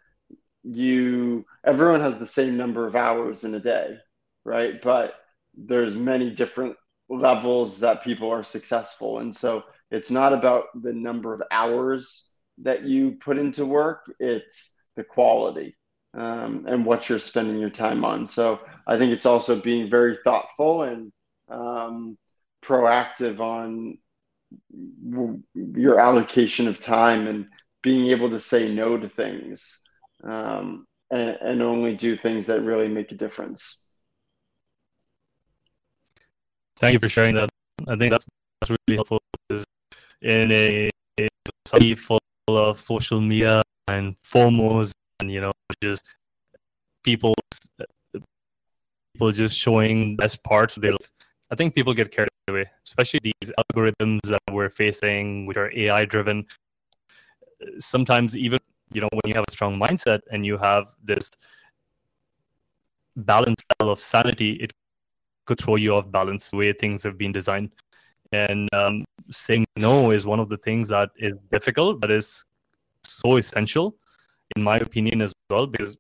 [0.64, 3.96] you everyone has the same number of hours in a day
[4.44, 5.14] right but
[5.56, 6.76] there's many different
[7.08, 9.20] levels that people are successful.
[9.20, 14.74] And so it's not about the number of hours that you put into work, it's
[14.96, 15.76] the quality
[16.16, 18.26] um, and what you're spending your time on.
[18.26, 21.12] So I think it's also being very thoughtful and
[21.48, 22.18] um,
[22.62, 23.98] proactive on
[25.54, 27.46] your allocation of time and
[27.82, 29.82] being able to say no to things
[30.24, 33.90] um, and, and only do things that really make a difference.
[36.78, 37.48] Thank you for sharing that.
[37.86, 38.26] I think that's,
[38.60, 39.20] that's really helpful
[40.22, 40.90] in a,
[41.20, 41.28] a
[41.66, 44.92] society full of social media and and
[45.24, 45.52] you know
[45.82, 46.04] just
[47.02, 47.34] people
[49.14, 51.10] people just showing best parts of their life.
[51.50, 56.04] I think people get carried away, especially these algorithms that we're facing, which are AI
[56.04, 56.44] driven.
[57.78, 58.58] Sometimes even
[58.92, 61.30] you know when you have a strong mindset and you have this
[63.16, 64.72] balance of sanity, it
[65.46, 67.70] could throw you off balance the way things have been designed.
[68.32, 72.44] And um, saying no is one of the things that is difficult, but is
[73.04, 73.96] so essential,
[74.54, 75.66] in my opinion, as well.
[75.66, 75.98] Because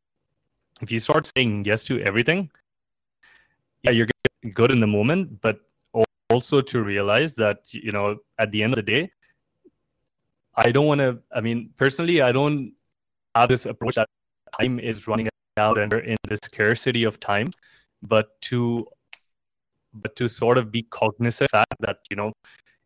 [0.80, 2.50] if you start saying yes to everything,
[3.82, 4.08] yeah, you're
[4.54, 5.60] good in the moment, but
[6.30, 9.10] also to realize that you know at the end of the day,
[10.54, 11.18] I don't want to.
[11.34, 12.72] I mean, personally, I don't
[13.34, 14.08] have this approach that
[14.60, 17.50] time is running out and in the scarcity of time,
[18.02, 18.86] but to
[19.94, 22.32] but to sort of be cognizant of that you know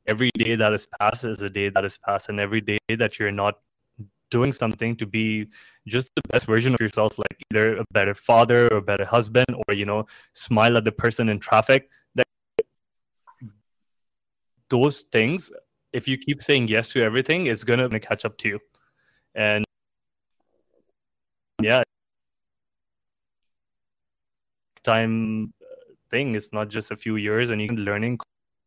[0.07, 3.19] every day that is passed is a day that is passed, and every day that
[3.19, 3.59] you're not
[4.31, 5.47] doing something to be
[5.87, 9.47] just the best version of yourself, like either a better father or a better husband,
[9.67, 11.91] or you know, smile at the person in traffic.
[12.15, 12.27] That
[14.69, 15.51] those things,
[15.93, 18.59] if you keep saying yes to everything, it's gonna catch up to you.
[19.35, 19.65] And
[21.63, 21.83] yeah,
[24.83, 25.53] time
[26.11, 26.35] thing.
[26.35, 28.19] It's not just a few years, and you can learning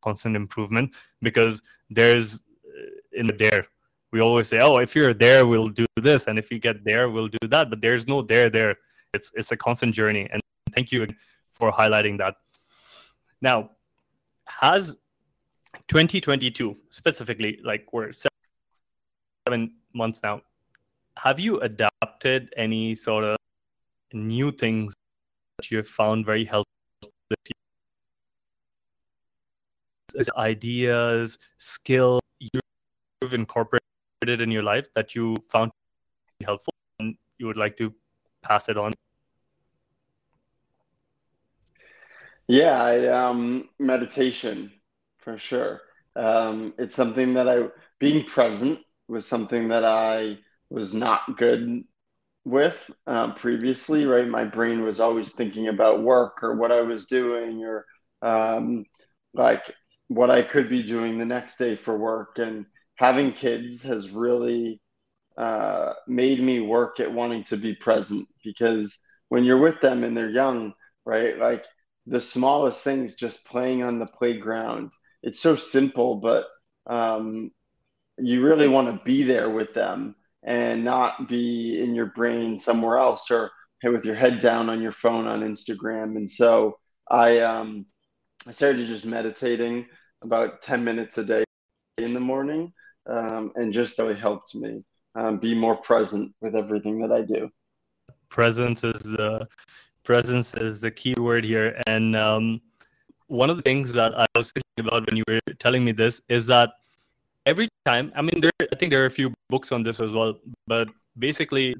[0.01, 3.67] constant improvement because there's uh, in there.
[4.13, 7.09] We always say, "Oh, if you're there, we'll do this, and if you get there,
[7.09, 8.75] we'll do that." But there's no there there.
[9.11, 10.39] It's it's a constant journey, and
[10.75, 11.07] thank you
[11.49, 12.35] for highlighting that.
[13.41, 13.71] Now,
[14.45, 14.97] has
[15.87, 18.11] 2022 specifically, like we're
[19.47, 20.41] seven months now,
[21.17, 23.37] have you adapted any sort of
[24.13, 24.93] new things
[25.57, 26.67] that you have found very helpful
[27.29, 27.53] this year?
[30.37, 33.82] ideas, skill you've incorporated
[34.29, 35.71] in your life that you found
[36.43, 37.93] helpful and you would like to
[38.41, 38.93] pass it on?
[42.47, 44.71] Yeah, I, um, meditation
[45.19, 45.81] for sure.
[46.15, 47.67] Um, it's something that I,
[47.99, 50.37] being present was something that I
[50.69, 51.83] was not good
[52.45, 54.27] with um, previously, right?
[54.27, 57.85] My brain was always thinking about work or what I was doing or
[58.21, 58.85] um,
[59.33, 59.73] like
[60.07, 62.39] what I could be doing the next day for work.
[62.39, 62.65] And
[62.95, 64.79] having kids has really
[65.37, 70.15] uh, made me work at wanting to be present because when you're with them and
[70.15, 70.73] they're young,
[71.05, 71.37] right?
[71.37, 71.65] Like
[72.05, 74.91] the smallest things, just playing on the playground.
[75.23, 76.45] It's so simple, but
[76.87, 77.51] um,
[78.17, 82.97] you really want to be there with them and not be in your brain somewhere
[82.97, 83.49] else or
[83.81, 86.15] hey, with your head down on your phone on Instagram.
[86.17, 86.77] And so
[87.09, 87.85] I um,
[88.45, 89.87] I started just meditating
[90.21, 91.43] about 10 minutes a day
[91.97, 92.71] in the morning
[93.07, 94.81] um, and just really helped me
[95.15, 97.49] um, be more present with everything that I do.
[98.29, 99.47] Presence is the
[100.03, 101.81] presence is the key word here.
[101.87, 102.61] And um,
[103.27, 106.21] one of the things that I was thinking about when you were telling me this
[106.29, 106.71] is that
[107.45, 110.11] every time, I mean, there, I think there are a few books on this as
[110.11, 110.35] well,
[110.67, 111.75] but basically,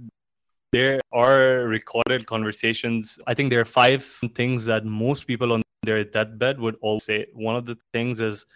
[0.71, 3.19] there are recorded conversations.
[3.27, 4.03] I think there are five
[4.33, 7.27] things that most people on their deathbed would all say.
[7.33, 8.47] One of the things is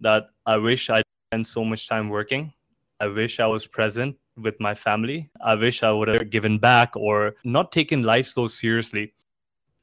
[0.00, 2.52] that I wish I spent so much time working.
[2.98, 5.30] I wish I was present with my family.
[5.40, 9.14] I wish I would have given back or not taken life so seriously.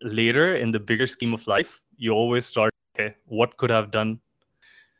[0.01, 3.91] Later in the bigger scheme of life, you always start, okay, what could I have
[3.91, 4.19] done?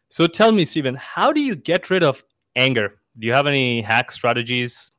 [0.08, 2.24] So tell me, Steven, how do you get rid of
[2.56, 3.02] anger?
[3.20, 4.90] Do you have any hack strategies?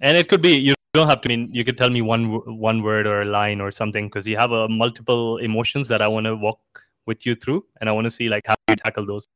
[0.00, 2.24] And it could be you don't have to I mean you could tell me one
[2.58, 6.00] one word or a line or something because you have a uh, multiple emotions that
[6.00, 6.60] I want to walk
[7.06, 9.28] with you through, and I want to see like how you tackle those.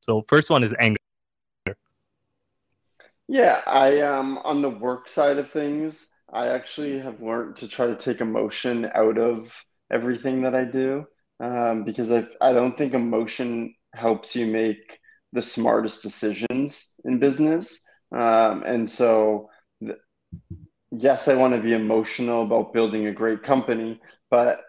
[0.00, 0.96] So first one is anger.
[3.28, 7.86] Yeah, I um on the work side of things, I actually have learned to try
[7.86, 9.52] to take emotion out of
[9.90, 11.06] everything that I do
[11.40, 14.98] um, because I I don't think emotion helps you make
[15.32, 19.48] the smartest decisions in business, um, and so
[20.90, 24.62] yes, I want to be emotional about building a great company, but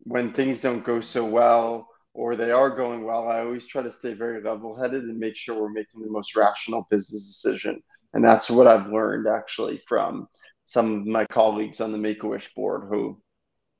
[0.00, 3.92] when things don't go so well or they are going well, I always try to
[3.92, 7.82] stay very level headed and make sure we're making the most rational business decision.
[8.14, 10.28] And that's what I've learned actually from
[10.64, 13.20] some of my colleagues on the Make a Wish board who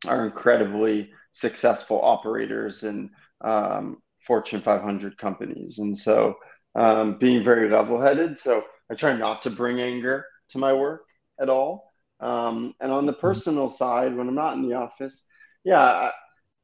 [0.06, 3.10] are incredibly successful operators in
[3.42, 5.78] um, Fortune 500 companies.
[5.78, 6.36] And so
[6.74, 8.38] um, being very level headed.
[8.38, 11.02] So I try not to bring anger to my work
[11.40, 11.92] at all.
[12.20, 13.20] Um, and on the mm-hmm.
[13.20, 15.24] personal side, when I'm not in the office,
[15.64, 16.10] yeah,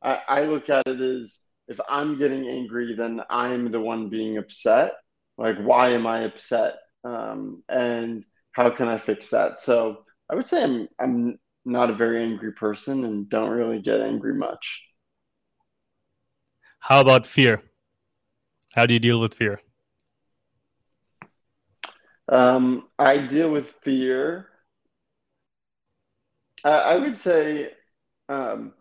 [0.02, 1.38] I, I, look at it as
[1.68, 4.92] if I'm getting angry, then I'm the one being upset.
[5.38, 6.74] Like, why am I upset?
[7.04, 9.58] Um, and how can I fix that?
[9.58, 14.00] So I would say I'm I'm not a very angry person and don't really get
[14.00, 14.82] angry much.
[16.78, 17.62] How about fear?
[18.74, 19.60] How do you deal with fear?
[22.28, 24.48] Um, I deal with fear.
[26.64, 27.72] I, I would say
[28.28, 28.74] um,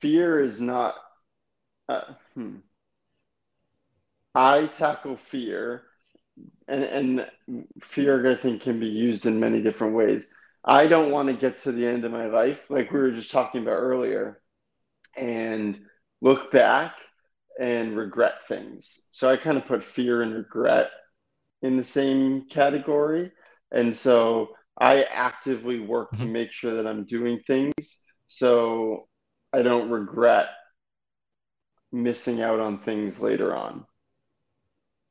[0.00, 0.94] fear is not.
[1.88, 2.56] Uh, hmm.
[4.34, 5.84] I tackle fear,
[6.66, 7.30] and, and
[7.82, 10.26] fear, I think, can be used in many different ways.
[10.64, 13.30] I don't want to get to the end of my life, like we were just
[13.30, 14.40] talking about earlier,
[15.16, 15.78] and
[16.20, 16.96] look back
[17.60, 19.02] and regret things.
[19.10, 20.90] So I kind of put fear and regret
[21.62, 23.30] in the same category.
[23.70, 26.24] And so I actively work mm-hmm.
[26.24, 29.08] to make sure that I'm doing things so
[29.52, 30.48] I don't regret
[31.94, 33.86] missing out on things later on.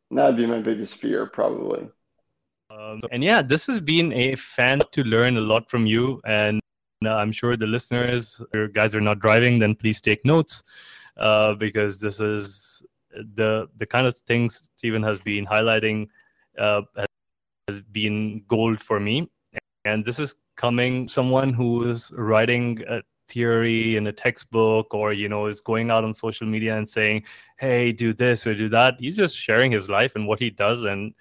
[0.10, 1.88] And that'd be my biggest fear, probably.
[2.70, 6.22] Um, and yeah, this has been a fan to learn a lot from you.
[6.26, 6.60] And
[7.06, 10.64] uh, I'm sure the listeners, you guys are not driving, then please take notes
[11.18, 12.84] uh, because this is
[13.36, 16.08] the the kind of things Steven has been highlighting
[16.58, 16.82] uh,
[17.68, 19.30] has been gold for me.
[19.86, 25.30] And this is coming someone who is writing a theory in a textbook or you
[25.30, 27.24] know is going out on social media and saying
[27.58, 30.84] hey do this or do that he's just sharing his life and what he does
[30.84, 31.14] and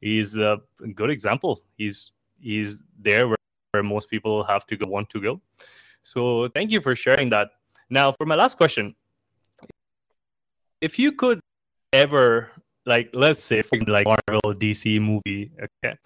[0.00, 0.60] he's a
[0.94, 1.60] good example.
[1.76, 3.36] He's he's there where,
[3.72, 5.40] where most people have to go, want to go.
[6.02, 7.50] So thank you for sharing that.
[7.90, 8.94] Now, for my last question,
[10.80, 11.40] if you could
[11.92, 12.50] ever
[12.86, 15.96] like let's say like Marvel DC movie, okay,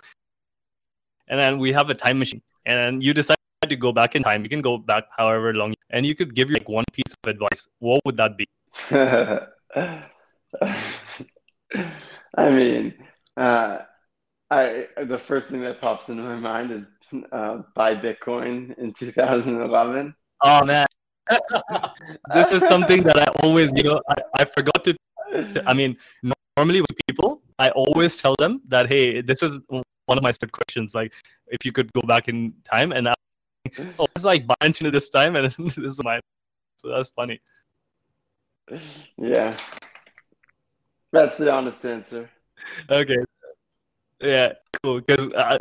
[1.28, 3.36] and then we have a time machine, and you decide
[3.72, 4.42] to go back in time.
[4.42, 7.30] You can go back however long, and you could give you like one piece of
[7.30, 7.68] advice.
[7.78, 8.46] What would that be?
[12.36, 12.94] I mean,
[13.36, 13.78] uh,
[14.50, 16.82] I the first thing that pops into my mind is
[17.32, 20.14] uh, buy Bitcoin in 2011.
[20.44, 20.86] Oh man,
[22.34, 24.96] this is something that I always, you know, I, I forgot to.
[25.66, 25.96] I mean,
[26.56, 30.52] normally with people, I always tell them that hey, this is one of my set
[30.52, 30.94] questions.
[30.94, 31.12] Like,
[31.48, 33.08] if you could go back in time, and
[33.98, 36.20] oh, it's like bunch into this time, and this is mine.
[36.76, 37.40] So that's funny.
[39.16, 39.56] Yeah,
[41.12, 42.28] that's the honest answer.
[42.90, 43.18] Okay,
[44.20, 44.52] yeah,
[44.82, 45.00] cool.
[45.00, 45.58] Because uh,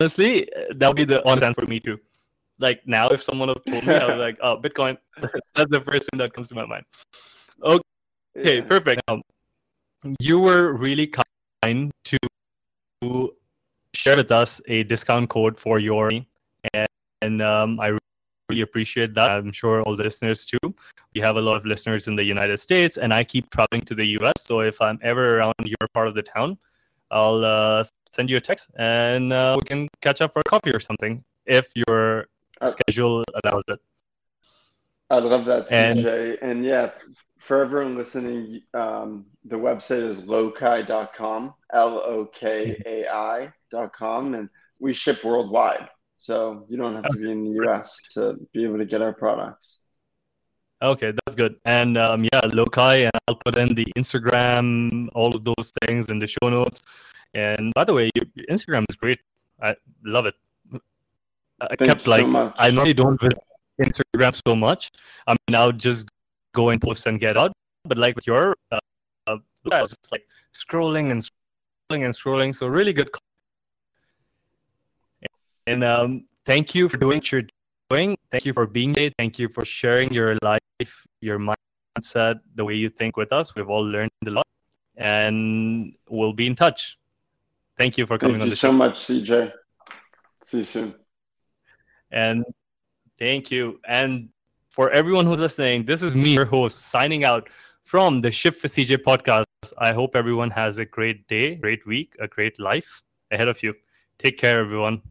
[0.00, 1.98] honestly, that would be the honest answer for me too.
[2.58, 4.96] Like now, if someone have told me, I was like, "Oh, Bitcoin."
[5.54, 6.84] That's the first thing that comes to my mind.
[7.62, 7.82] Okay,
[8.36, 8.60] yeah.
[8.62, 9.02] perfect.
[9.08, 9.22] Um,
[10.20, 12.18] you were really kind to
[13.94, 16.86] share with us a discount code for your, and,
[17.22, 17.96] and um, I
[18.48, 19.30] really appreciate that.
[19.30, 20.74] I'm sure all the listeners too.
[21.14, 23.94] We have a lot of listeners in the United States, and I keep traveling to
[23.94, 24.34] the US.
[24.40, 26.58] So if I'm ever around your part of the town,
[27.10, 30.70] I'll uh, send you a text and uh, we can catch up for a coffee
[30.70, 32.26] or something if your
[32.60, 33.78] uh, schedule allows it.
[35.10, 36.38] I love that, CJ.
[36.40, 36.90] And, and yeah,
[37.38, 44.48] for everyone listening, um, the website is lokai.com, L O K A I.com, and
[44.78, 45.88] we ship worldwide.
[46.22, 49.12] So you don't have to be in the US to be able to get our
[49.12, 49.80] products.
[50.80, 51.56] Okay, that's good.
[51.64, 56.20] And um, yeah, Lokai, and I'll put in the Instagram, all of those things in
[56.20, 56.80] the show notes.
[57.34, 59.18] And by the way, your, Instagram is great.
[59.60, 60.34] I love it.
[61.60, 63.40] I Thanks kept like so I normally don't visit
[63.80, 64.92] Instagram so much.
[65.26, 66.08] I mean, I'll just
[66.54, 67.52] go and post and get out.
[67.84, 68.78] But like with your, uh,
[69.26, 69.38] uh,
[69.72, 72.54] I was just like scrolling and scrolling and scrolling.
[72.54, 73.10] So really good.
[75.66, 77.42] And um, thank you for doing what you're
[77.90, 78.16] doing.
[78.30, 79.10] Thank you for being here.
[79.18, 83.54] Thank you for sharing your life, your mindset, the way you think with us.
[83.54, 84.46] We've all learned a lot,
[84.96, 86.98] and we'll be in touch.
[87.78, 88.68] Thank you for coming thank on the show.
[88.68, 89.52] Thank you so much, CJ.
[90.44, 90.94] See you soon.
[92.10, 92.44] And
[93.18, 93.80] thank you.
[93.86, 94.28] And
[94.70, 97.48] for everyone who's listening, this is me, your host, signing out
[97.84, 99.44] from the Shift for CJ podcast.
[99.78, 103.74] I hope everyone has a great day, great week, a great life ahead of you.
[104.18, 105.02] Take care, everyone.